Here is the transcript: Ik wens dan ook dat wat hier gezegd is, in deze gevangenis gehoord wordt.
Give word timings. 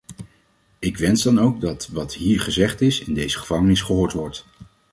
Ik 0.79 0.97
wens 0.97 1.23
dan 1.23 1.39
ook 1.39 1.61
dat 1.61 1.87
wat 1.87 2.13
hier 2.13 2.39
gezegd 2.41 2.81
is, 2.81 2.99
in 3.03 3.13
deze 3.13 3.39
gevangenis 3.39 3.81
gehoord 3.81 4.13
wordt. 4.13 4.45